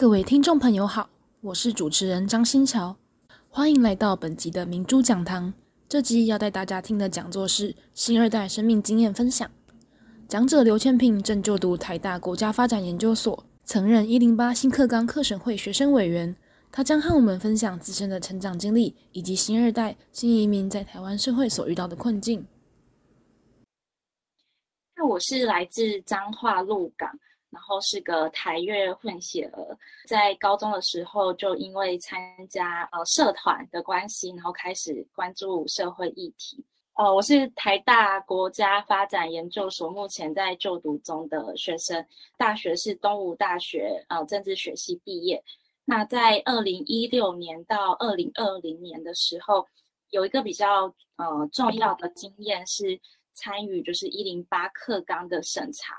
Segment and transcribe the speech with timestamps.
[0.00, 1.10] 各位听众朋友好，
[1.42, 2.96] 我是主持人张新桥，
[3.50, 5.52] 欢迎来到本集的明珠讲堂。
[5.90, 9.50] 这集要带大家听的讲座是新二代生命经验分享。
[10.26, 16.34] 讲者刘千萍正就读台大国家发展研究所，曾任一零八新课纲课审会学生委员。
[16.72, 22.46] 他将和我们分享自身的成长经历，以及新二代新移民在台湾社会所遇到的困境。
[24.96, 27.10] 那我是来自彰化鹿港。
[27.50, 32.18] 然后是个台越混血儿，在高中的时候就因为参
[32.48, 36.64] 加呃社团的关系，然后开始关注社会议题。
[36.94, 45.42] 呃，我是台大国家发展研究所目前在就读中的学生，大学是东吴大学呃政治学系毕业。
[45.86, 49.66] 那在二零一六年到二零二零年的时候，
[50.10, 53.00] 有一个比较呃重要的经验是
[53.32, 55.94] 参与就是一零八课纲的审查。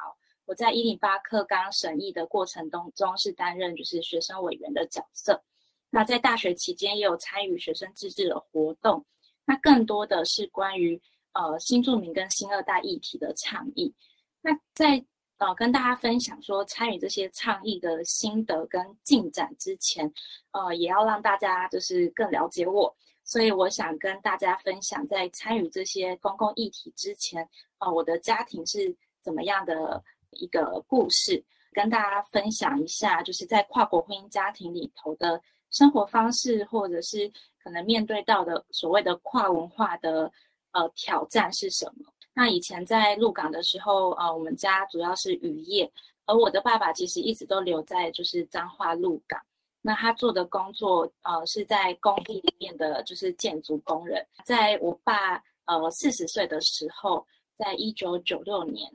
[0.45, 5.41] 我在一零八课纲审议的过程当中是担任就是学生委员的角色，
[5.89, 9.05] 那在大学期间也有参与学生自治的活动，
[9.45, 13.93] 那更多的是关于呃新住民跟新二代议题的倡议。
[14.41, 15.01] 那在
[15.37, 20.11] 呃跟大家分享说参与这些倡议的心得跟进展之前，
[20.51, 27.47] 呃也要让大家就是更了解我，所以我想跟大家分享在参与这些公共议题之前，
[27.79, 30.03] 呃我的家庭是怎么样的。
[30.31, 31.43] 一个故事
[31.73, 37.31] 跟大家分享一下，就是在跨国婚姻家庭里头的生活方式，或者是
[37.63, 40.31] 可能面对到的所谓的跨文化的
[40.71, 42.11] 呃挑战是什么？
[42.33, 45.89] 那以前在鹿港的时候，呃，我们家主要是渔业，
[46.25, 49.39] 而我的爸爸其实一直都留在就是彰化鹿港。
[49.81, 54.25] 那他做的工作呃是在工地里面的就是建筑工人。
[54.45, 58.91] 在我爸呃四十岁的时候，在一九九六年。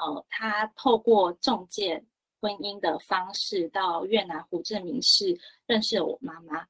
[0.00, 2.02] 呃，他透过中介
[2.40, 6.66] 婚姻的方式到越南胡志明市认识了我妈妈。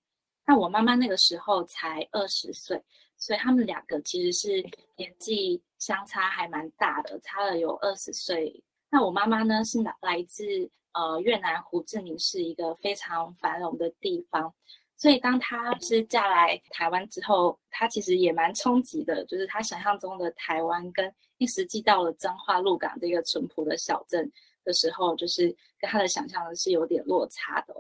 [0.47, 2.83] 那我妈妈那个时候才二十岁，
[3.17, 8.63] 所以他们两个其实是年纪相差还蛮大的，差了有二十岁。
[8.91, 10.45] 那我妈妈呢是来来自
[10.93, 14.53] 呃越南胡志明市一个非常繁荣的地方。
[14.97, 24.31] 所以，当她是嫁来台湾之后，她其实也蛮冲击的，就是她想象中的台湾跟一实际到了彰化鹿港这个淳朴的小镇
[24.63, 27.75] 的时候，就是跟他的想象是有点落差的。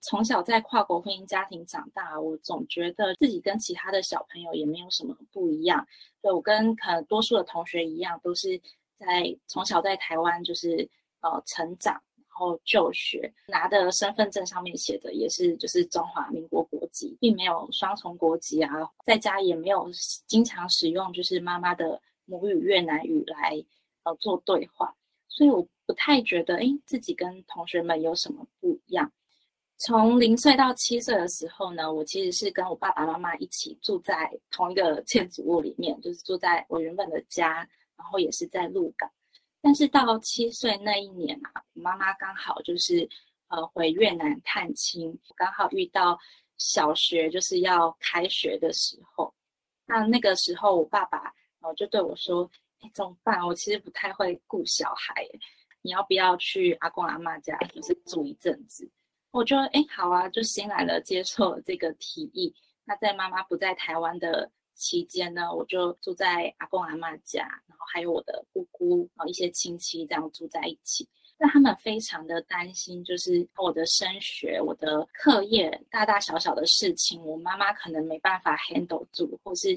[0.00, 5.86] 从小在跨国婚姻家庭长大，我总觉得自己跟其他的小朋友也没有什么不一样。
[6.20, 8.60] 对，我跟可能多数的同学一样，都是
[8.96, 10.88] 在从小在台湾就是
[11.20, 12.02] 呃成长。
[12.36, 18.68] 然后就学拿的身份证上面写的也是就是中华民国国籍，并没有双重国籍啊，
[19.06, 19.88] 在家也没有
[20.26, 23.64] 经常使用就是妈妈的母语越南语来
[24.04, 24.94] 呃做对话，
[25.28, 29.10] 所以我不太觉得诶自己跟同学们有什么不一样。
[29.76, 39.10] 从零岁到七岁的时候呢，我其实是跟我爸爸妈妈一起住在同一个 建筑物里面，就是住在我原本的家，然后也是在鹿港。
[39.60, 43.06] 但是到七岁那一年啊，我妈妈刚好就是
[43.48, 46.18] 呃回越南探亲，刚好遇到
[46.56, 49.34] 小学就是要开学的时候。
[49.86, 52.48] 那那个时候我爸爸呃就对我说
[52.80, 53.44] ：“哎，怎么办？
[53.46, 55.26] 我其实不太会顾小孩，
[55.82, 58.88] 你要不要去阿公阿妈家就是住一阵子？”
[59.32, 62.54] 我就哎好啊，就欣然的接受了这个提议。
[62.84, 71.08] 那在妈妈不在台湾的期间呢，我就住在阿公阿妈家，然后还有我的姑姑，然后一些亲戚这样住在一起。
[71.36, 79.76] 那他们非常的担心，就是我的升学、我的课业，大大小小的事情，我妈妈可能没办法 handle 住，或是，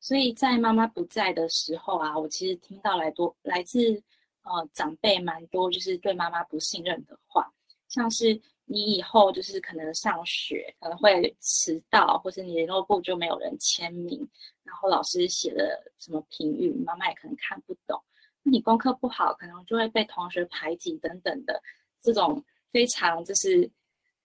[0.00, 4.02] 所以在妈妈不在的时候啊，我其实听到来多来自
[4.42, 7.52] 呃长辈蛮多，就是对妈妈不信任的话，
[7.88, 8.40] 像是。
[8.70, 14.28] 你以后就是可能上学可能会迟到，或是你联络簿就没有人签名，
[14.62, 17.98] 然后老师写的什么评语，妈妈也可能看不懂。
[18.42, 21.58] 那你功课不好，可能就会被同学排挤等等的
[22.02, 23.70] 这种非常就是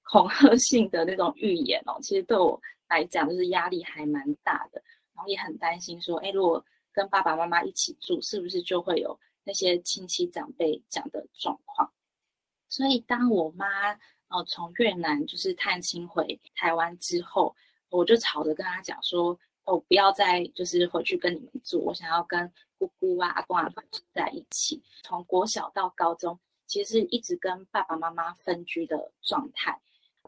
[0.02, 4.84] 恐吓性的那种预言哦，其实对我来讲就是压力还蛮大的，
[5.14, 11.92] 然后也很担心说，哎，如果跟爸爸妈妈一起住，是不是就会有那些亲戚长辈讲的状况？
[12.70, 14.00] 所以当我妈。
[14.30, 17.56] 哦，从越南就是探亲回台湾之后，
[17.90, 29.80] 我就吵着跟他讲说：“哦，不要再就是回去跟你们住，我想要跟姑姑啊、阿公阿婆住在一起。”从国小到高中，其实一直跟爸爸妈妈分居的状态。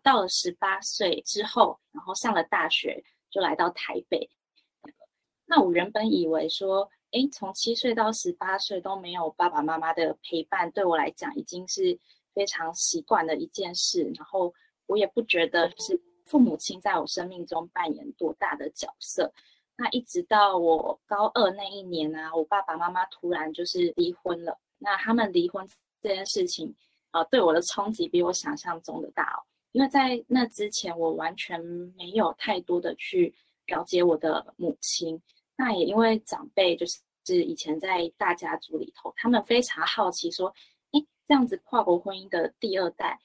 [0.04, 4.30] 到了十八岁之后，然后上了大学，就来到台北。
[5.46, 12.00] 那我原本以为说，诶，从七岁到十八岁都没有爸爸妈妈的陪伴，对我来讲已经是。
[12.36, 14.54] 非常习惯的一件事，然后
[14.88, 19.32] 我也不觉得是父母亲在我生命中扮演多大的角色。
[19.78, 24.60] 那一直到我高二那一年啊，我爸爸妈妈突然就是离婚了。
[24.80, 25.66] 那他们离婚
[26.02, 26.76] 这件事情，
[27.12, 29.40] 呃，对我的冲击比我想象中的大哦。
[29.72, 31.64] 因为在那之前，我完全
[31.98, 33.34] 没有太多的去
[33.68, 35.22] 了解我的母亲。
[35.58, 40.54] 那也因为长辈就是是以前在大家族里头，他们非常好奇说，
[40.92, 43.20] 诶，这样子跨国婚姻的第二代，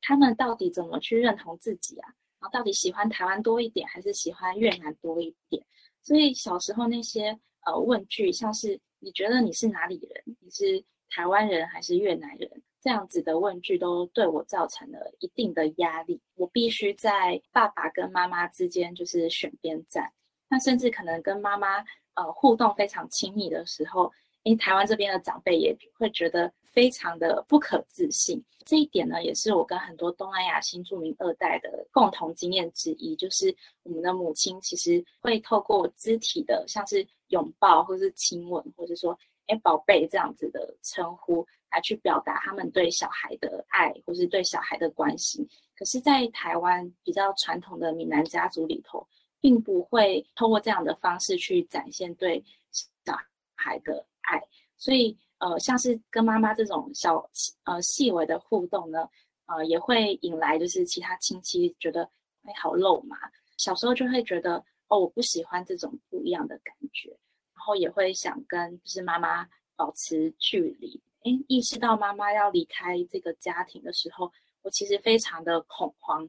[0.00, 2.08] 他们到底怎么去认同自己啊？
[2.40, 5.64] 然后到底喜欢台湾多一点，还是喜欢越南多一点？
[6.02, 10.36] 所以小时候那些呃问句，像是你觉得你是哪里人？
[10.40, 12.62] 你是台湾人还是越南人？
[12.80, 16.20] 这样子的问句都对我造成了一定的压力。
[16.34, 20.12] 我必须在爸爸跟妈妈之间就是选边站。
[20.54, 21.84] 那甚至可能跟妈妈
[22.14, 24.08] 呃互动非常亲密的时候，
[24.44, 28.40] 因为台湾这边的长辈也会觉得非常的不可置信。
[28.64, 33.52] 这一点呢，也是我跟很多东南亚新住民二代的共同经验之一，就是
[33.82, 39.18] 我们的母亲其实会透过肢体的，像是拥抱，或是亲吻，或者说
[39.48, 45.44] “哎，宝贝”这样子的称呼，来去表达他们对小孩的爱，或是对小孩的关心。
[45.76, 49.04] 可是，在台湾比较传统的闽南家族里头，
[49.44, 52.42] 并不会透过这样的方式去展现对
[52.72, 53.14] 小
[53.54, 54.42] 孩的爱，
[54.78, 55.14] 所以。
[55.38, 57.16] 呃，像是跟妈妈这种小
[57.64, 59.06] 呃细微的互动呢，
[59.44, 62.08] 呃，也会引来就是其他亲戚觉得
[62.44, 63.18] 哎好肉麻，
[63.58, 67.10] 小时候就会觉得哦我不喜欢这种不一样的感觉，
[67.52, 69.46] 然后也会想跟就是妈妈
[69.76, 70.98] 保持距离。
[71.24, 74.32] 哎，意识到妈妈要离开这个家庭的时候，
[74.62, 76.26] 我其实非常的恐慌，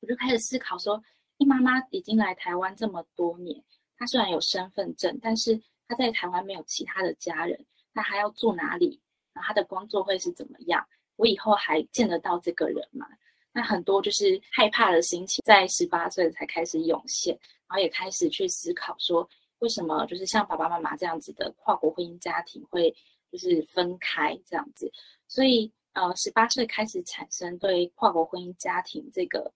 [0.00, 1.02] 我就开始思考说，
[1.44, 3.62] 妈妈已经来台湾这么多年，
[3.96, 7.64] 她虽然有身份证，但是她在台湾没有其他的家人。
[7.92, 9.00] 那还要住哪里？
[9.32, 10.86] 然后他的工作会是怎么样？
[11.16, 13.06] 我以后还见得到这个人吗？
[13.52, 17.36] 那很多就是害怕的心情，在十八岁才开始涌现，
[17.66, 22.94] 然后也开始去思考说，为什么就是像爸爸妈妈这样子的跨国婚姻家庭会
[23.32, 24.88] 就是分开这样子？
[25.26, 29.52] 所以呃，十八岁开始产生对跨国婚姻家庭这个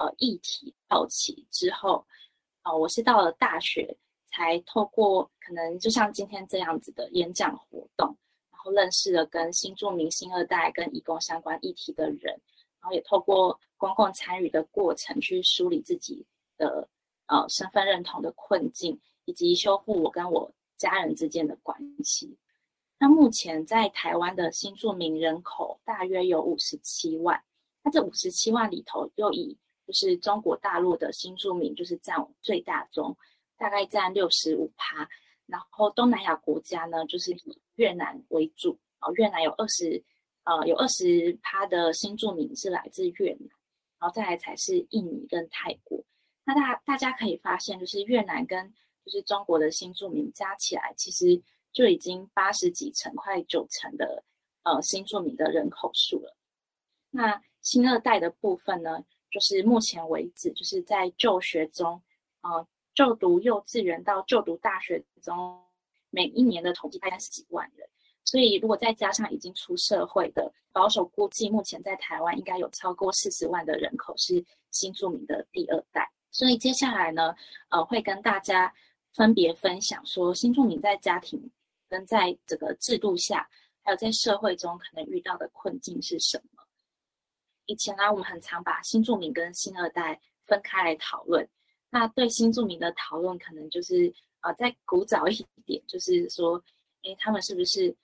[0.00, 2.04] 呃议题好奇之后，
[2.62, 3.96] 啊、呃，我是到了大学。
[4.32, 8.16] 才透过可能就像今天这样子的演讲活动，
[8.52, 12.40] 然后认识了跟新住民、新二代跟移工相关议题的人，
[12.80, 16.24] 然后也透过公共参与的过程去梳理自己
[16.56, 16.88] 的
[17.26, 22.38] 呃身份认同的困境，以及修复我跟我家人之间的关系。
[23.00, 27.42] 那目前在台湾的新住民人口大约有五十七万，
[27.82, 29.58] 那这五十七万里头又以
[29.90, 33.16] 就是中国大陆的新住民就是占最大宗。
[33.58, 35.06] 大概占六十五趴，
[35.44, 40.02] 然后东南亚国家呢，就是以越南为主哦，越南有二十，
[40.44, 43.50] 呃，有二十趴的新住民是来自越南，
[43.98, 46.02] 然后再来才是印尼跟泰国。
[46.42, 48.72] 那大大家可以发现，就是越南跟
[49.04, 54.24] 就是中国的新住民加起来，其实就已经八十几成，快九成的
[54.62, 56.34] 呃新住民的人口数了。
[57.10, 62.02] 那新二代的部分呢，就是目前为止就是在就学中，
[62.42, 62.66] 呃。
[62.92, 65.58] 就读幼稚园到就读大学中，
[66.10, 67.88] 每一年的统计大概是几万人，
[68.24, 76.10] 所以如果再加上已经出社会的，保守估计目前在台湾应该有超过四十万的人口是新住民的第二代。
[76.32, 77.34] 所以接下来呢，
[77.70, 78.70] 呃，会跟大家
[79.14, 81.40] 分别分享说，新住民在家庭
[81.88, 83.48] 跟在这个制度下，
[83.82, 86.59] 还有在社会中可能遇到的困境是什么。
[87.70, 91.48] 以前呢，我们很常把新住民跟新二代分开来讨论。
[91.88, 96.60] 那对新住民的讨论，可能就是呃，再古早一点，就是说，
[97.04, 97.94] 诶，他们是不是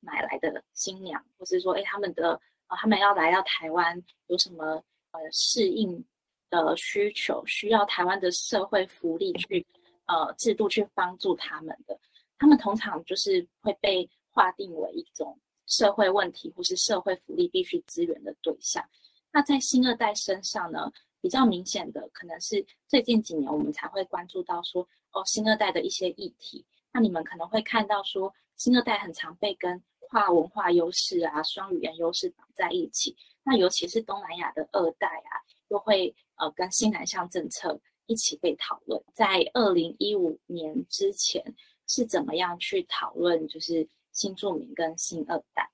[0.00, 2.32] 买来的新娘，或是说，诶，他们的
[2.66, 4.64] 呃，他们要来到台湾，有什么
[5.12, 6.04] 呃适应
[6.50, 9.64] 的需求，需要台湾的社会福利去
[10.06, 11.96] 呃制度去帮助他们的，
[12.38, 18.84] 他们通常就是会被划定为一种社会问题或是社会福利必须支援的对象。
[19.32, 20.92] 那在新二代身上呢？
[21.20, 39.00] 比较明显的可能是最近几年我们才会关注到说哦，新二代的一些议题，那你们可能会看到说新二代很常被跟跨文化优势啊、双语言优势绑在一起，那尤其是东南亚的二代啊，又会呃跟新南向政策一起被讨论。
[39.14, 41.54] 在二零一五年之前
[41.86, 45.70] 是怎么样去讨论就是新住民跟新二代？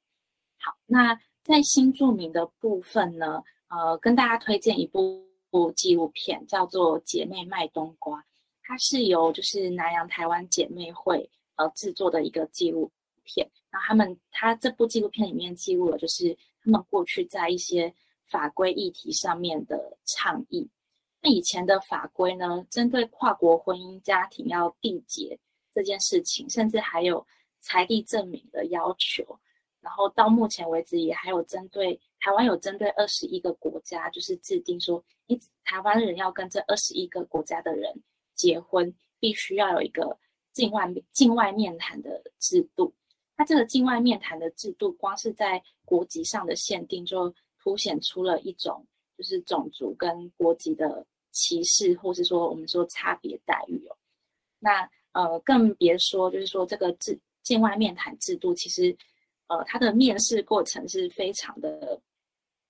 [0.59, 5.27] 好，那在新著名的部分呢，呃，跟大家推荐一部。
[5.51, 8.21] 部纪录片叫做《姐妹卖冬瓜》，
[8.63, 11.27] 它是由就是南洋台湾姐妹会
[11.57, 12.91] 呃制作的一个纪录
[13.25, 13.51] 片。
[13.73, 17.91] 那他们他这部纪录片里面记录了就是他们过去在一些
[18.27, 20.69] 法规议题上面的倡议。
[21.23, 25.39] 那以前的法规呢，针对跨国婚姻家庭要缔结
[25.73, 27.27] 这件事情，甚至还有
[27.59, 29.41] 财力证明的要求。
[29.81, 38.03] 然后到目前为止，也还有针对台湾有针对二十一个国家，就是制定说，你台湾人要跟这二十一个国家的人
[38.35, 40.19] 结婚，必须要有一个
[40.53, 42.93] 境外境外面谈的制度。
[43.37, 47.33] 那这个境外面谈的制度，光是在国籍上的限定，就
[47.63, 48.85] 凸显出了一种
[49.17, 53.97] 就是种族跟国籍的歧视，或是说我们说差别待遇哦。
[54.59, 58.97] 那呃，更别说就是说这个制境外面谈制度，其实。
[59.49, 61.99] 呃，他的面试过程是非常的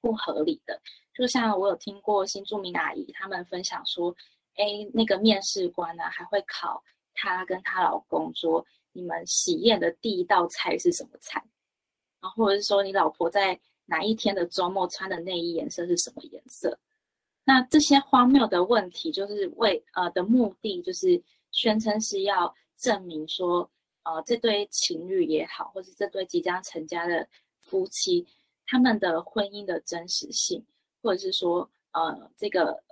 [0.01, 0.81] 不合理的，
[1.13, 4.15] 就像我有听过新住民阿姨他们分享说，
[4.55, 6.81] 哎，那个面试官呢还会考
[7.15, 11.45] 她跟她老公说，你们喜宴的第一道菜是什么菜，
[12.21, 16.79] 然后或者是说你老婆在哪一天的周末穿的内衣颜色是什么颜色，
[17.43, 21.21] 那这些荒谬的问题就是为呃的目的就是
[21.51, 23.69] 宣称是要证明说。
[24.09, 27.29] 呃，这对情侣也好，或是这对即将成家的
[27.61, 28.27] 夫妻，
[28.65, 30.65] 他们的婚姻的真实性，
[31.03, 32.83] 或者是说，呃，这个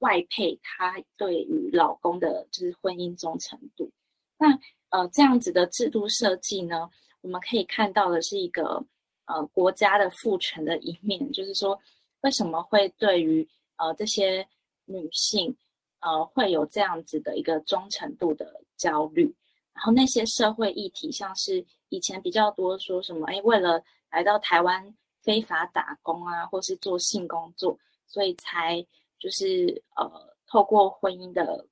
[0.00, 3.88] 外配他对于老公的就是婚姻忠诚度。
[4.36, 4.58] 那
[4.88, 8.84] 呃，这样子的制度设计呢，我们可以看到的是一个
[9.26, 11.80] 呃国家的父权的一面，就是说，
[12.22, 14.44] 为什么会对于呃这些
[14.84, 15.56] 女性
[16.00, 19.32] 呃会有这样子的一个忠诚度的焦虑？
[19.76, 28.84] 然后那些社会议题，像是以前比较多说什么，哎，为了来到台湾非法打工啊，或是做性工作，所以才
[29.18, 31.66] 就是呃，透过婚姻的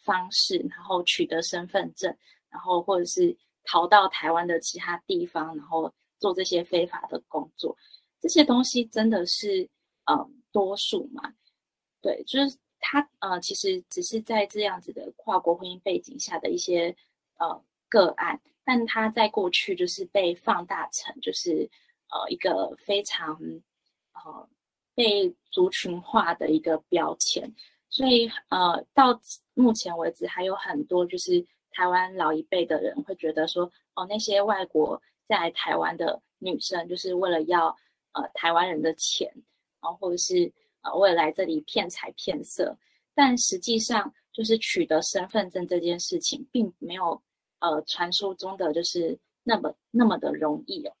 [0.00, 2.14] 方式，然后取得身份证，
[2.50, 3.34] 然后或者是
[3.64, 7.74] 逃到台湾的其他地方，然后做这些非法的工作，
[8.20, 9.62] 这些东西真的是
[10.04, 11.32] 嗯、呃、多数嘛？
[12.02, 16.94] 对，就是他呃，其实只是在这样子的跨国婚姻背景下的一些。
[17.38, 21.68] 呃，个案，但它在过去就是被放大成就是
[22.08, 23.38] 呃一个非常
[24.12, 24.48] 呃
[24.94, 27.54] 被族群化的一个标签，
[27.88, 29.20] 所以呃到
[29.54, 37.68] 目前为止还有很多就是台湾老一辈的人会觉得说，哦，那些外国在台湾的女生就是为了要
[38.12, 39.30] 呃台湾人的钱，
[39.82, 40.50] 然后或者是
[40.80, 42.76] 呃为了来这里骗财骗色，
[43.14, 47.20] 但实际上就是取得身份证这件事情并没有。
[47.58, 50.92] 呃，传说中的就是那么那么的容易哦，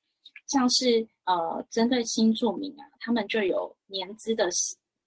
[0.46, 4.48] 像是呃，针对新住民啊，他们就有年资的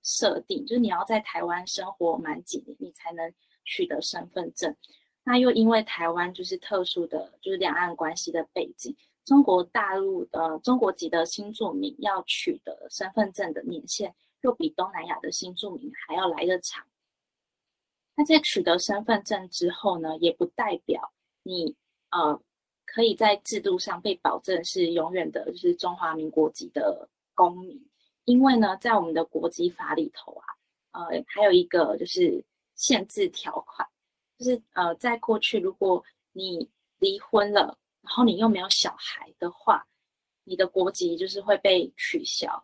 [0.03, 3.33] 设定，就是你要在台湾生活满几年，你才能
[3.65, 4.73] 取得身份证。
[5.23, 8.95] 那又因为台湾就是特殊的，就是两岸关系的背景，
[9.25, 16.85] 中国大陆的、呃、中国籍的新住民要取得身份证的年限，又比东南亚的新住民还要来得长。
[18.19, 21.09] 那在取得身份证之后呢，也不代表。
[21.41, 21.73] 你
[22.09, 22.37] 呃，
[22.85, 27.81] 可以在制度上被保证是永远的，就是中华民国籍的公民。
[28.25, 32.43] 因为呢，在我们的国籍法里头啊，呃，还有一个就是
[32.75, 33.87] 限制条款，
[34.37, 39.87] 就是呃，在过去如果你离婚了，然后你又没有小孩的话，
[40.43, 42.61] 你的国籍就是会被取消。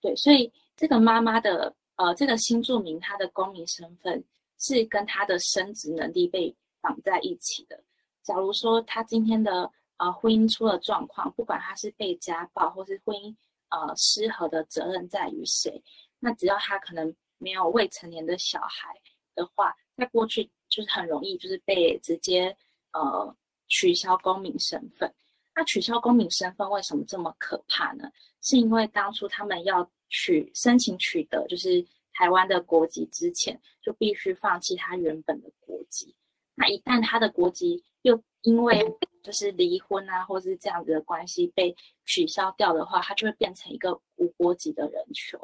[0.00, 4.24] 对，所以这个妈妈的呃，这个新住民她的公民身份
[4.58, 7.82] 是跟他的生殖能力被绑在一起的。
[8.22, 13.34] 假如说他今天的呃婚姻出了状况，不管他是被家暴或是婚姻
[13.70, 15.82] 呃失和的责任在于谁，
[16.18, 18.94] 那只要他可能没有未成年的小孩
[19.34, 22.54] 的话，在过去就是很容易就是被直接
[22.92, 23.34] 呃
[23.68, 25.12] 取消公民身份。
[25.54, 28.08] 那取消公民身份为什么这么可怕呢？
[28.42, 31.84] 是因为当初他们要取申请取得就是
[32.18, 36.16] 台湾的国籍之前，就必须放弃他原本的国籍。
[36.56, 38.84] 那一旦他的国籍又因为
[39.22, 41.72] 就是离婚啊，或是这样子的关系被
[42.04, 45.38] 取消掉的话，他就会变成一个无国籍的人球。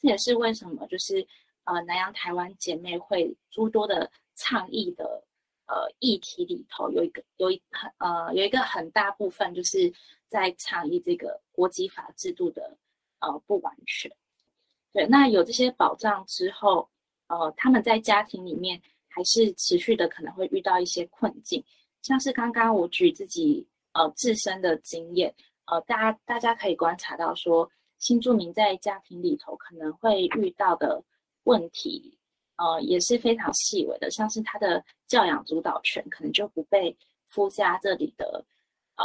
[0.00, 1.26] 这也是为什么就是
[1.64, 5.24] 呃南洋台湾姐妹会诸多的倡议的
[5.66, 9.92] 呃议题里头，有一个有一很呃有一个很大部分就是
[10.28, 12.78] 在倡议这个国籍法制度的
[13.18, 14.08] 呃不完全。
[14.92, 16.88] 对，那有这些保障之后，
[17.28, 18.80] 呃他们在家庭里面。
[19.14, 21.62] 还是持续的可能会遇到一些困境，
[22.00, 25.34] 像是刚刚我举自己呃自身的经验，
[25.66, 31.04] 呃，大家大家可以观察到说，新住民在家庭里头可能会遇到的
[31.44, 32.18] 问题，
[32.56, 36.96] 呃，也是非常细微的，像是他的教养主导权可能就不被
[37.26, 38.42] 夫家这里的
[38.96, 39.04] 呃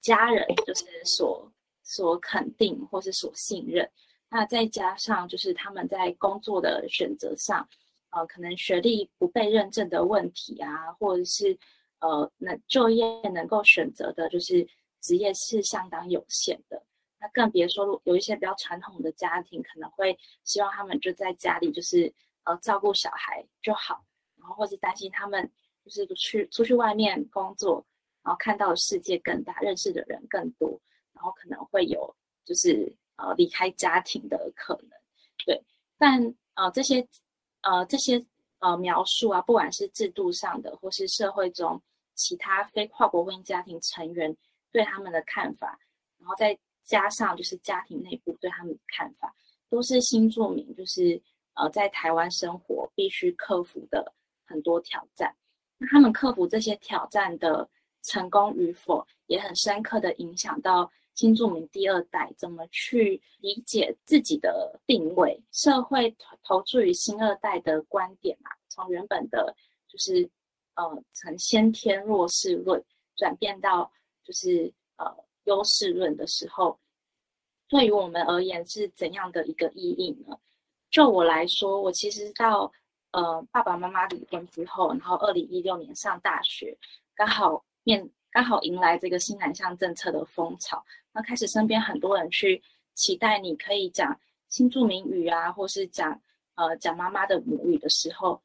[0.00, 1.48] 家人就是所
[1.84, 3.88] 所肯定或是所信任，
[4.28, 7.66] 那再加上就是他们在工作的选择上，
[8.10, 11.56] 呃，可能学历不被认证的问题啊，或者是
[12.00, 14.66] 呃，能就业能够选择的，就是
[15.00, 16.82] 职业是相当有限的。
[17.18, 22.12] 那更别说有一些比较传统的家庭，可能会希望他们就在家里，就是
[22.44, 24.04] 呃照顾小孩就好，
[24.38, 25.50] 然后或是担心他们
[25.82, 27.86] 就是去出去外面工作，
[28.22, 30.78] 然后看到的世界更大，认识的人更多，
[31.14, 32.14] 然后可能会有
[32.44, 34.90] 就是呃离开家庭的可能。
[35.44, 35.62] 对，
[35.98, 37.06] 但呃这些
[37.62, 38.24] 呃这些
[38.60, 41.82] 呃描述啊，不管是制度上的，或是社会中
[42.14, 44.36] 其他非跨国婚姻家庭成员
[44.70, 45.78] 对他们的看法，
[46.18, 46.58] 然后再。
[46.86, 49.34] 加上就是家庭内部对他们的看法，
[49.68, 51.20] 都是新住民就是
[51.54, 55.34] 呃在台湾生活必须克服的很多挑战。
[55.78, 57.68] 那他们克服这些挑战的
[58.02, 65.42] 成功与否，也很深刻的影响到新住民第二代怎么去理解自己的定位。
[65.50, 69.52] 社会投投注于新二代的观点啊，从原本的
[69.88, 70.30] 就是
[70.76, 72.80] 呃从先天弱势论
[73.16, 73.90] 转变到
[74.22, 75.12] 就是呃。
[75.46, 76.76] 优势论的时候，
[77.68, 80.36] 对于我们而言是怎样的一个意义呢？
[80.90, 82.72] 就我来说，我其实到
[83.12, 86.76] 呃爸爸妈妈离婚之后，然后二零一六年上大学，
[87.14, 90.84] 刚好面刚好迎来这个新南向政策的风潮，
[91.16, 94.14] 那开始身边很多人去期待你可以讲
[94.50, 96.20] 新著名语啊，或是讲
[96.56, 98.40] 呃讲妈妈的母语的时候，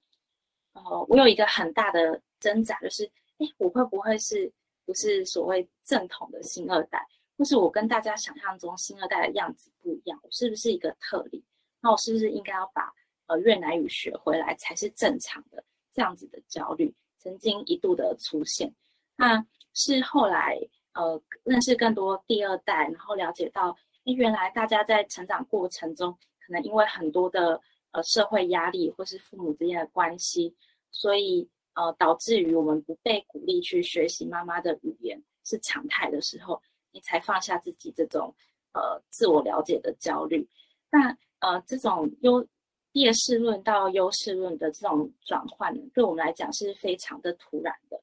[0.72, 3.06] 呃，我有一个很大的挣扎，就是
[3.40, 4.50] 哎，我会不会是？
[4.84, 11.42] 不是所谓正统的新二代，或是我跟大家想象中新二代的样子不一样，我是不是一个特例？
[11.80, 12.92] 那我是不是应该要把
[13.28, 15.64] 呃越南语学回来才是正常的？
[15.94, 18.74] 这样子的焦虑曾经一度的出现。
[19.16, 20.60] 那是后来
[20.94, 23.76] 呃认识更多第二代，然后了解到，
[24.06, 26.12] 诶，原来大家在成长过程中，
[26.46, 27.60] 可能因为很多的
[27.92, 30.56] 呃社会压力或是父母之间的关系，
[30.92, 31.50] 所以。
[31.74, 38.36] 呃，导致于我们不被鼓励去学习妈妈的语言是常态的时候，你才放下自己这种
[38.74, 40.46] 呃自我了解的焦虑。
[40.90, 42.46] 那呃，这种优
[42.92, 47.98] 劣势论到优势论的这种转换，对我们来讲是非常的突然的。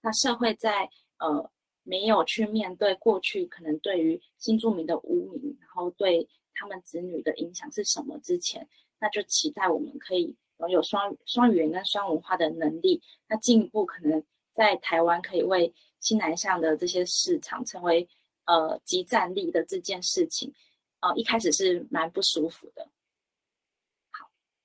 [0.00, 1.48] 那社会在呃
[1.82, 8.66] 没有去面对过去可能对于新住民的污名，然后对他们子女的影响是什么之前，
[9.00, 10.70] 那就期待我们可以拥。
[10.70, 18.08] 有双双语言跟双文化的能力，那进一步可能在台湾可以为新南向的这些市场成为
[18.46, 20.52] 呃即战力的这件事情，
[21.00, 22.86] 呃一开始是蛮不舒服的。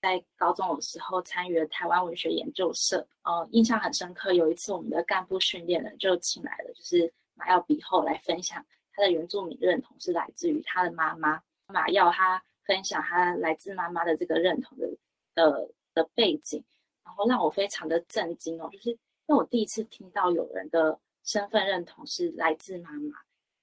[0.01, 4.33] 在高中的时候参与了台湾文学研究社，呃印象很深刻。
[4.33, 11.41] 有一次我们的干部训练呢，就请来了就是马耀比后来分享他的原住民认同是来自于他的妈妈。
[11.67, 14.87] 马耀他分享他来自妈妈的这个认同的
[15.33, 15.69] 的。
[15.97, 16.63] 的背景，
[17.03, 23.17] 然后让我非常的震惊哦，就是因为我第一次听到有人的身份认同是来自妈妈，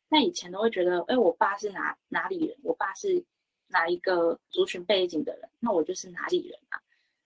[0.08, 3.24] 那以前都会觉得，哎，我爸是哪哪里人，我爸是
[3.68, 6.80] 哪一个族群背景的人，那我就是哪里人啊？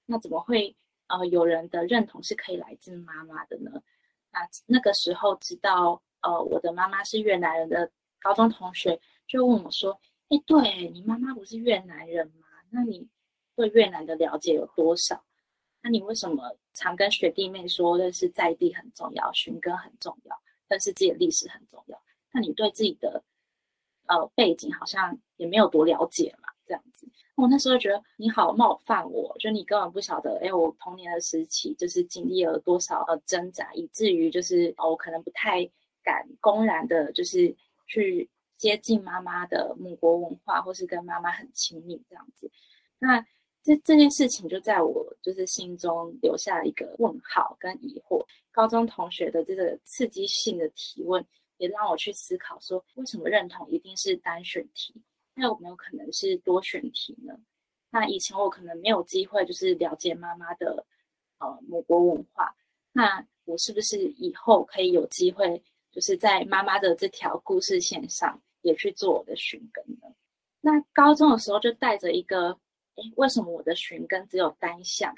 [0.07, 0.74] 那怎么会
[1.09, 3.83] 呃有人的认同是可以来自妈妈的呢？
[4.31, 12.46] 那那个时候知道呃我的妈妈是越南人的高中同学就问我说，哎，对你妈妈不是越南人吗？
[12.70, 13.09] 那你？
[13.57, 15.20] 对越南的了解有多少？
[15.83, 22.01] 那你为什么常跟学弟妹说认识在地很重要，寻根很重要，认识自己的历史很重要？
[22.31, 23.20] 那你对自己的
[24.08, 26.48] 呃背景好像也没有多了解嘛？
[26.66, 35.64] 这样子，我那时候觉得你好冒犯我，就你根本不晓得，哎，我童年的时期就是经历了多少呃挣扎，以至于就是哦，我可能不太
[36.02, 37.54] 敢公然的，就是
[37.86, 42.50] 去接近妈妈的母国文化，或是跟妈妈很亲密这样子，
[42.98, 43.24] 那。
[43.64, 48.24] 这这件事情就在我就是心中留下了一个问号跟疑惑。
[48.50, 51.22] 高中同学的这个刺激性的提问，
[51.58, 54.94] 也让我去思考说，为什么认同一定是单选题？
[55.34, 57.38] 那有没有可能是多选题呢？
[57.90, 60.86] 那以前我可能没有机会就是了解妈妈的
[61.38, 62.56] 呃母国文化，
[62.92, 70.14] 那我是不是以后可以有机会，就是在妈妈的这条故事线上也去做我的寻根呢？
[70.60, 72.58] 那高中的时候就带着一个。
[73.14, 75.14] 为什么我的寻根只有单向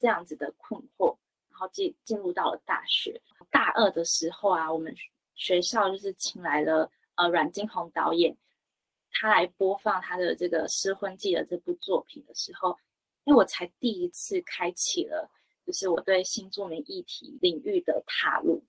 [0.00, 1.16] 这样子的困惑？
[1.48, 3.22] 然后进进入到了大学
[3.52, 4.92] 大二的时候啊，我们
[5.40, 8.36] 学校就是请来了呃阮经宏导演，
[9.10, 12.76] 他来播放他的这个《失婚记》的这部作品的时候，
[13.24, 15.30] 因为我才第一次开启了
[15.64, 18.62] 就是我对新住民议题领域的踏入。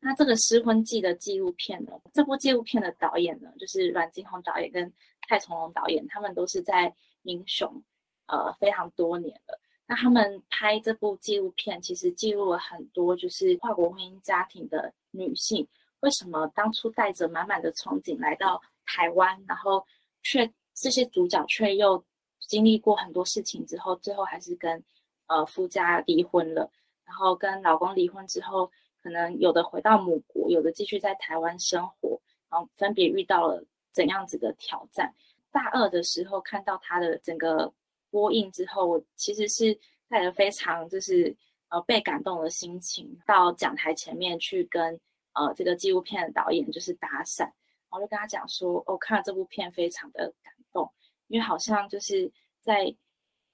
[0.00, 4.92] 那这个失婚记的纪录片呢，这部纪录片的导演呢，就是阮经宏导演跟
[5.26, 7.82] 蔡崇隆导演，他们都是在民雄，
[8.26, 9.58] 呃，非常多年了。
[9.86, 15.66] 那他们拍这部纪录片，其实记录了很多就是跨国婚姻家庭的女性，
[16.00, 19.84] 为什么当初带着满满的憧憬来到台湾，然后
[20.22, 22.04] 却这些主角却又
[22.40, 24.82] 经历过很多事情之后，最后还是跟
[25.26, 26.70] 呃夫家离婚了，
[27.04, 28.70] 然后跟老公离婚之后，
[29.02, 35.14] 可能有的回到母国，有的继续在台湾生活，然后分别遇到了怎样子的挑战。
[35.50, 37.72] 大二的时候看到他的整个。
[38.10, 41.36] 播映之后，我其实是带着非常就是
[41.68, 44.98] 呃被感动的心情到讲台前面去跟
[45.38, 47.52] 呃这个纪录片的导演就是搭讪，然
[47.90, 50.90] 后就跟他讲说，哦，看了这部片非常的感动，
[51.28, 52.94] 因为好像就是在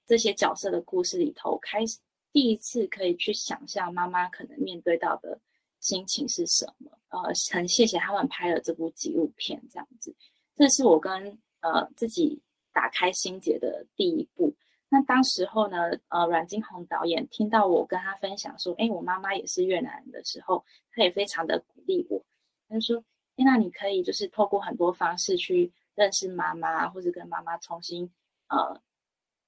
[0.07, 1.99] 这些角色的故事里头，开始
[2.31, 5.39] 第一次可以去想象妈妈可能面对到的
[5.79, 6.91] 心情是什么。
[7.09, 10.13] 呃，很谢谢他们拍了这部纪录片，这样子，
[10.55, 12.41] 这是我跟呃自己。
[12.75, 14.53] 打开心结的第一步。
[14.95, 22.23] 那当时候呢，呃，阮经红导演听到我跟他分享说，哎，我妈妈也是越南人的时候，他也非常的鼓励我。
[22.69, 22.97] 他说，
[23.35, 28.09] 哎，那你可以就是透过很多方式去认识妈妈，或者跟妈妈重新
[28.47, 28.79] 呃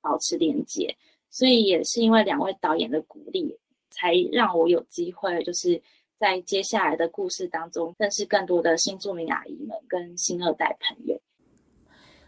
[0.01, 0.93] 保持连接。
[1.29, 3.57] 所以也是因为两位导演的鼓励，
[3.89, 5.81] 才让我有机会就是
[6.17, 11.17] 在接下来的故事当中认识更多的新住民阿姨们跟新二代朋友。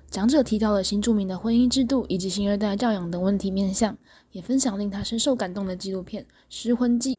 [0.09, 3.95] 讲者提到了新著名的婚姻制度以及新二代教养等问题面向，
[4.31, 7.13] 也分享令他深受感动的纪录片《失婚记》。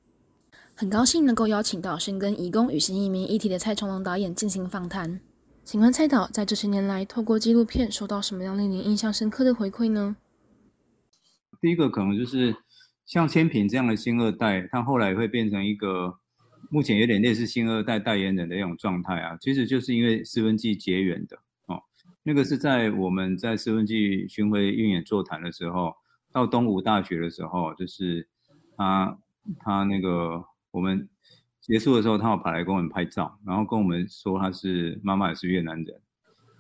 [0.75, 5.21] 很高兴能够邀请到深耕移工与新移民议题的蔡崇隆导演进行访谈。
[5.65, 10.17] 请问蔡导，在这些年来，透过纪录片收到什么样令您印象深刻的回馈呢？
[11.61, 12.57] 第一个可能就是
[13.07, 16.19] 像千萍这样的新二代，他后来会变成一个
[16.69, 21.39] 目前有点类似新二代代言人的一种状态啊，其实就是因为《失婚记》结缘的。
[22.23, 25.95] 那个是在我们在《失婚记》巡回运演座谈的时候，
[26.33, 28.29] 到东吴大学的时候，就是
[28.77, 29.19] 他
[29.59, 31.09] 他那个我们
[31.61, 36.01] 结束的时候，他有跑来跟我们拍照，然后跟我们说他是妈妈也是越南人，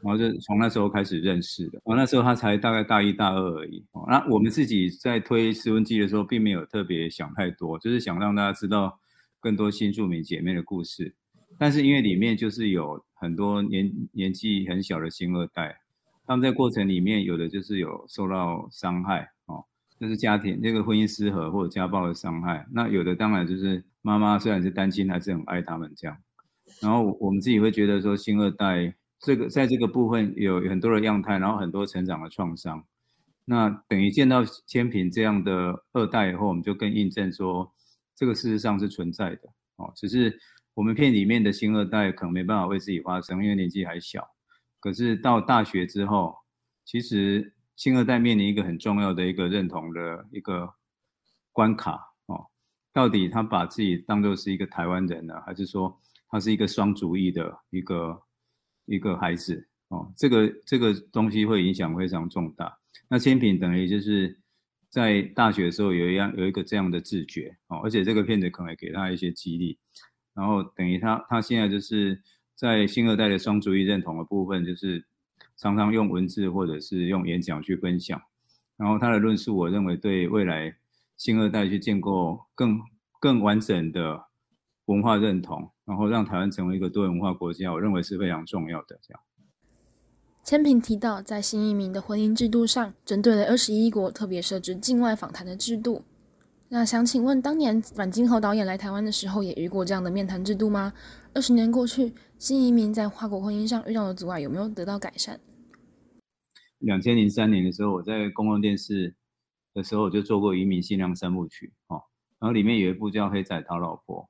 [0.02, 1.72] 然后就从那时候开始认识的。
[1.84, 3.84] 然后那时候他才大概大一大二而已。
[4.08, 8.98] 那我们自己在推《失婚记》的时候，并没有特别想太多，就是想让大家知道
[9.38, 11.14] 更多新住民姐妹的故事。
[11.58, 15.82] 但是因为里面就是有很多年年纪很小的新二代，
[16.26, 19.62] 他们在过程里面有的就是有受到伤害哦，
[20.00, 22.66] 就是家庭这个婚姻失和或者家暴的伤害。
[22.72, 26.16] 那有的当然就是妈妈虽然是单亲，还是很爱他们这样。
[26.80, 32.82] 然后我们自己会觉得说，新二代这个在这个部分有很多的样态，然后很多成长的创伤。
[33.44, 37.70] 那等于见到千萍这样的二代以后，我们就更印证说，
[38.16, 40.40] 这个事实上是存在的哦，只是。
[40.74, 44.26] 我们片里面的新二代可能没办法为自己发声，因为年纪还小。
[44.78, 46.34] 可是到大学之后，
[46.84, 50.72] 其实新二代面临一个很重要的一个认同的一个
[51.52, 52.46] 关卡哦，
[52.92, 58.22] 到底他把自己当作是一个台湾人呢，还是说他是一个双主义的一个
[58.86, 60.10] 一个孩子哦？
[60.16, 62.74] 这个这个东西会影响非常重大。
[63.08, 64.40] 那千品等于就是
[64.88, 69.78] 在大学的时候有一样有一个这样的自觉哦，而且这个片子可能也给他一些激励。
[70.34, 72.22] 然后等于他，他现在就是
[72.54, 75.04] 在新二代的双主义认同的部分，就是
[75.56, 78.20] 常常用文字或者是用演讲去分享。
[78.76, 80.74] 然后他的论述，我认为对未来
[81.16, 82.80] 新二代去建构更
[83.20, 84.24] 更完整的
[84.86, 88.98] 文化认同，然后让台湾成为一个多元文化国家，我认为是非常重要的。
[89.02, 89.20] 这样，
[90.42, 96.02] 千平提到，在新移民的婚姻制度上，针对了二十一国特别设置境外访谈的制度。
[96.72, 100.92] 那想请问，当年阮经宏导演来台湾的时候，也遇过这样的面谈制度吗？
[101.34, 105.40] 二十年过去，新移民在跨国婚姻上遇到的阻碍有没有得到改善？
[106.78, 109.16] 两千零三年的时候，我在公共电视
[109.74, 112.04] 的时候，我就做过移民新娘三部曲，哦，
[112.38, 114.22] 然后里面有一部叫《黑仔讨老婆》，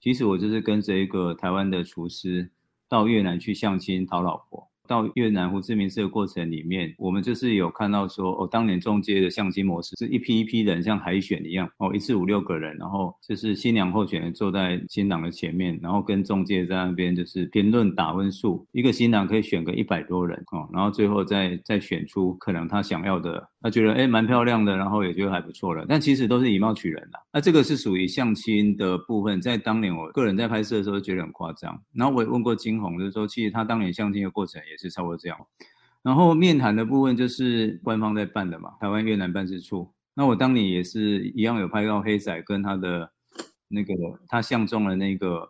[0.00, 2.50] 其实我就是跟着一个台湾的厨师
[2.88, 4.68] 到越南去相亲讨老婆。
[4.86, 27.20] 到越南胡志明市的过程里面，我们就是有看到说，哦，当年中介的相亲模式是一批一批人像海选一样，哦，一次五六个人，然后就是新娘候选人坐在新郎的前面，然后跟中介在那边就是评论打分数，一个新郎可以选个一百多人，哦，然后最后再再选出可能他想要的，他觉得哎蛮漂亮的，然后也觉得还不错了，但其实都是以貌取人啦。
[27.32, 34.74] 那这个是属于相亲的部分，在当年我个人在拍摄的时候觉得很夸张，然后我也问过金红，就是说其实他当年相亲的过程也。
[34.74, 35.38] 也是差不多这样，
[36.02, 39.88] 然后面谈的部分就是官方在办的嘛，台湾越南办事处。
[40.14, 43.08] 那我当年也是一样有拍到黑仔跟他的
[43.68, 43.94] 那个
[44.26, 45.48] 他相中的那个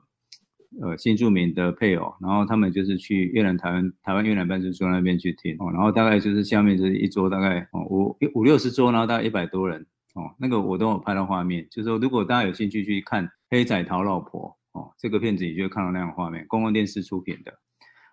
[0.82, 9.80] 呃新住民的配偶，然后他们就是去越南台湾台湾越南办事处那边去听哦，然后大概就是下面就是一桌大概哦五五六十桌，然后大概一百多人
[10.14, 17.52] 哦，那个我都有拍到画面，就是说如果大家有兴趣去看《黑仔讨老婆》哦，这个片子你就会看到那样的画面，公共电视出品的。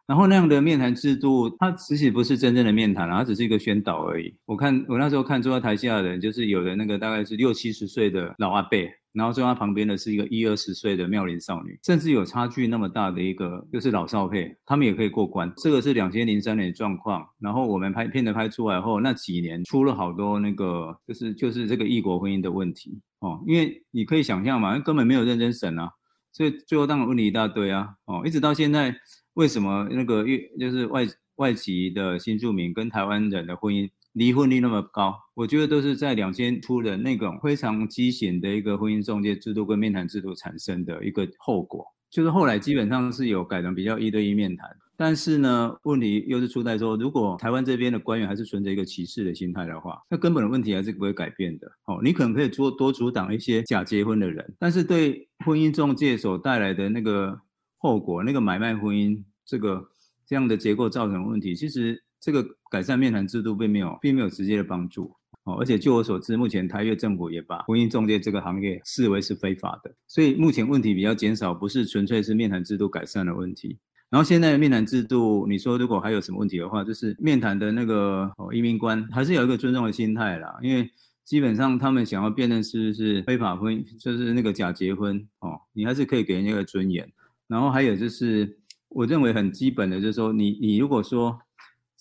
[0.08, 4.36] 然后那样的面谈制度，它其实不是真正的面谈，它只是一个宣导而已。
[4.46, 8.78] 我看我那时候看坐在台下的人，就是有的那个大概是六七十岁的老阿伯，
[9.14, 15.52] 然后坐在他旁边的是一个一二十岁的妙龄少女，甚至有差距那么大的一个就是老少配，他们也可以过关。
[15.58, 17.28] 这个是两千零三年的状况。
[17.40, 25.92] 然后我们拍片子拍出来后，那几年出了好多那个就是就是这个异国婚姻的问题哦，因为你可以想象嘛，根本没有认真审啊，
[26.32, 28.96] 所以最后当然问题一大堆啊哦，一直到现在。
[29.36, 35.16] 为什么那个越就是外外籍的新住民跟台湾人的婚姻离婚率那么高？
[35.34, 41.86] 我觉得都是在两千出的那种非常畸形的一个婚姻中介制度跟面谈制度产生的一个后果。
[42.10, 51.68] 就是后来基本上是有改成比较一对一面谈，但是呢，问题又是出在说，如果台湾这边的官员还是存着一个歧视的心态的话，那根本的问题还是不会改变的。
[51.86, 57.40] 哦，你可能可以多多阻挡一些假结婚的人，但是对婚姻中介所带来的那个。
[57.84, 59.84] 后果，那个买卖婚姻这个
[60.28, 65.12] 这样的结构造成的问题，其实这个改善面谈制度并没有并没有直接的帮助
[65.44, 65.56] 哦。
[65.56, 73.80] 而且据我所知，目前台越政府也把婚姻中介这个行业视为是非法的，所以目前问题比较减少，不是纯粹是面谈制度改善的问题。
[74.12, 80.92] 然后现在的面谈制度，你说如果还有什么问题的话，就是面谈的那个移民官还是有一个尊重的心态啦，因为
[81.24, 87.10] 基本上他们想要辨认是不是非法婚，就是那个假结婚哦，你还是可以给人家一个尊严。
[87.48, 88.58] 然后还有就是，
[88.90, 91.40] 我认为很基本的，就是说，你你如果说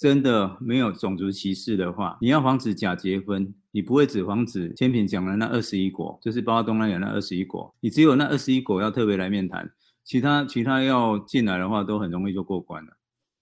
[0.00, 9.70] 真的没有种族歧视的话，你要防止假结婚，你不会只防止千萍讲的那二十一国，就是包括东南亚那二十一国，你只有那二十一国要特别来面谈，
[10.02, 12.92] 其他其他要进来的话都很容易就过关了。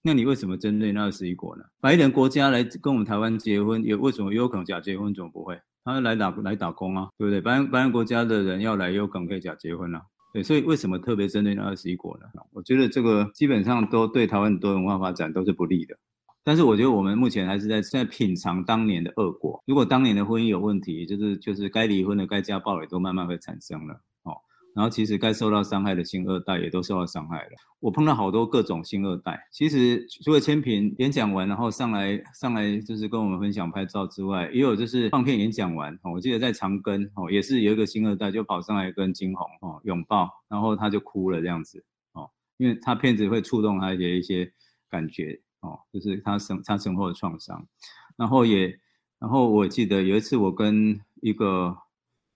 [0.01, 1.63] 那你为什么针对那二十一国呢？
[1.79, 5.13] 白人国家来跟我们台湾结婚，有为什么有可能假结婚？
[5.13, 5.57] 怎么不会？
[5.85, 7.39] 他来打来打工啊，对不对？
[7.39, 10.01] 白人白人国家的人要来，有可能可以假结婚啊。
[10.33, 12.25] 对，所以为什么特别针对那二十一国呢？
[12.51, 15.97] 我觉得这个基本上都对台湾多文化发展都是不利的。
[16.43, 19.61] 但是我觉得我们目前还是在在品尝当年的恶果。
[19.65, 24.35] 如果当年的婚姻有问题，就是就是该离婚的、该家暴也都慢慢会产生了哦。
[24.75, 27.49] 然后其实该受到伤害的新二代也都受到伤害了。
[27.79, 29.39] 我碰到好多各种新二代。
[29.51, 35.97] 其实除了千平演讲完，然后上来上来就是跟我们分享拍照之外，也有就是放片演讲完。
[36.03, 44.51] 我记得在长庚哦，也是有一个新二代就跑上来跟金红哦拥抱，然后他就哭了这样子哦，因为他片子会触动他的一些
[44.89, 47.67] 感觉哦，就是他生他生后的创伤。
[48.15, 48.79] 然后也
[49.19, 51.77] 然后我记得有一次我跟一个。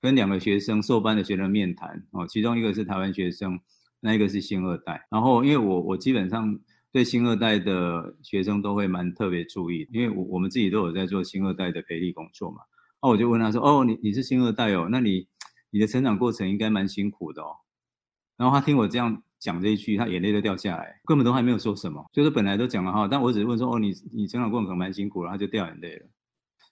[0.03, 3.57] 跟两个学生受班的学生面谈哦，其中一个是台湾学生，
[4.01, 5.07] 那一个是新二代。
[5.09, 6.59] 然后因为我我基本上
[6.91, 12.57] 对新二代的学生都会蛮特别注意，因为我我们自己都有在做新二代的培力工作嘛。
[12.99, 15.25] 哦，我就问他说：“哦，你你是新二代哦，那你
[15.69, 17.55] 你的成长过程应该蛮辛苦的哦。”
[18.36, 26.06] 然后他听我这样讲这一句，他眼泪都掉下来，根本都还没有说什么，就是本来都讲了哈，但我只是问说：“哦，你你成长过程可能蛮辛苦，然后就掉眼泪了。”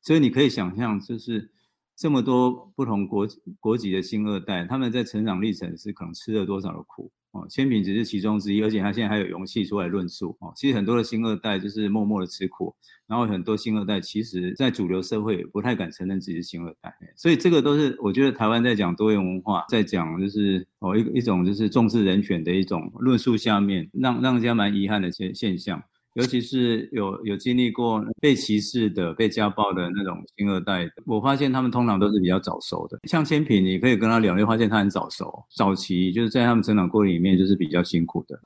[0.01, 1.51] 所以你可以想象，就是。
[1.93, 3.27] 这么多不同国
[3.59, 7.45] 国籍的新二代，他们在成长历程是可能吃了多少的苦哦？
[7.49, 10.51] 千品只是其中之一，而且他现在还有勇气出来论述哦。
[10.55, 12.75] 其实很多的新二代就是默默的吃苦，
[13.07, 25.81] 然后很多新二代其实在主流社会不太敢承认自己是新二代，所以这个都是我觉得台湾在讲多元文化，在讲就是哦一一种就是重视人权的一种论述下面，让让人家蛮遗憾的现现象。
[26.13, 32.99] 尤其是有有经历过被歧视的、被家暴的那种新二代的，我发现他们通常都是比较早熟的。
[33.07, 35.43] 像千平，你可以跟他聊，你会发现他很早熟。
[35.55, 38.39] 早期就是在他们成长过程里面，就是比较辛苦的。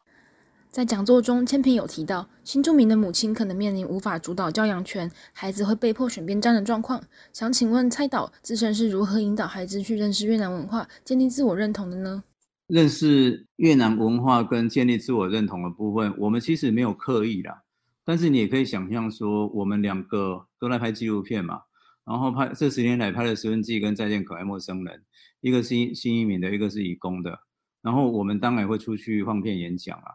[0.69, 7.01] 在讲座中，千平有提到，新住民的母亲可能面临无法主导教养权，孩子会被迫选边站的状况。
[7.31, 12.23] 想请问蔡导，自身是如何引导孩子去认识越南文化、建立自我认同的呢？
[12.67, 17.61] 认识越南文化跟建立自我认同的部分，我们其实没有刻意啦。
[18.03, 21.61] 但是你也可以想象说，我们两个都在拍纪录片嘛，
[22.05, 24.97] 然后拍这十年来拍了《十分之一》跟《再见可爱陌生人》，
[25.41, 27.39] 一个是新移民的，一个是移工的。
[27.81, 30.11] 然后我们当然会出去放片演讲啊。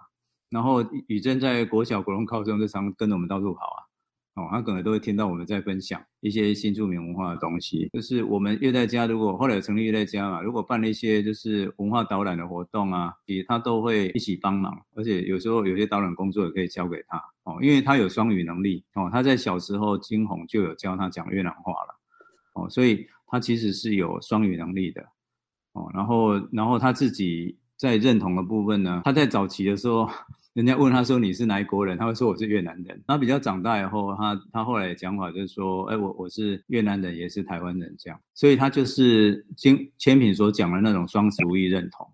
[0.51, 3.90] 然后宇珍在国小、国中、高中就常跟着我们到处跑啊。
[4.35, 7.89] 哦，他可能都会听到我们在分享一些新住民文化的东西。
[7.93, 19.11] 就是我们越在家，如果后来成立越在家嘛，如果办了一些就是文化导览的活动啊，其实他都会一起帮忙，而且有时候有些导览工作也可以交给他哦，因为他有双语能力哦。
[19.13, 22.01] 他在小时候金红就有教他讲越南话了
[22.55, 25.03] 哦，所以他其实是有双语能力的
[25.73, 25.91] 哦。
[25.93, 30.07] 然后，然后他自己在认同的部分呢，他在早期的时候，
[30.53, 33.03] 人家问他说你是哪一国人，他会说我是越南人。
[33.07, 38.21] 他比较长大以后，他他后来的讲法就是说，哎，我我是越南人，也是台湾人这样。
[38.35, 42.07] 所以他就是经千品所讲的那种双族裔认同。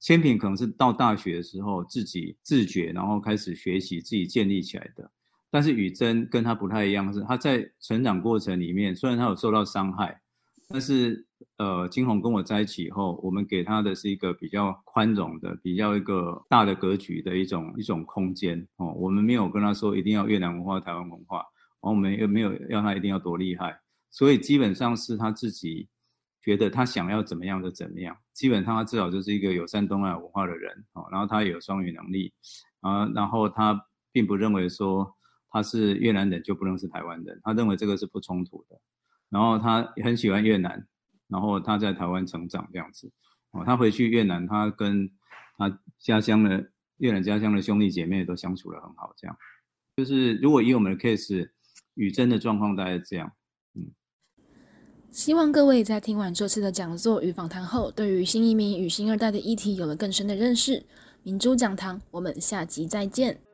[0.00, 5.08] 千品可能是到大学的时候自己自觉，然后开始学习，自己建立起来的。
[5.52, 10.20] 但是宇珍跟他不太一样，是他在成长过程里面，虽然他有受到伤害，
[10.68, 11.24] 但是
[11.58, 18.92] 呃，金红跟我在一起以后，我们给他的是一个比较宽容的、比较一个大的格局的一种一种空间哦。
[18.92, 23.78] 我们没有跟他说一定要越南文化、台湾文化，然后我们又没有要他一定要多厉害，
[24.10, 25.88] 所以基本上是他自己。
[26.44, 32.32] 觉得他想要怎么样就怎么样，基本上他至少就是一个友善东南亚文化的人哦，然后他也有双语能力
[32.80, 35.08] 啊，然后他并不认为说
[35.50, 38.76] 他是越南人就不能是台湾人，他认为这个是不冲突的，
[39.28, 40.84] 然后他很喜欢越南，
[41.32, 43.10] 然后他在台湾成长这样子
[43.52, 45.10] 哦，他回去越南，他跟
[45.56, 49.36] 他家乡的越南家乡的兄弟姐妹都相处得很好，这样
[49.96, 51.48] 就是如果以我们的 case，
[51.94, 53.32] 宇珍的状况大概是这样。
[55.10, 60.86] 希望各位在听完这次的讲座与访谈后，对于新移民与新二代的议题有了更深的认识。
[61.22, 63.51] 明珠讲堂，我们下集再见。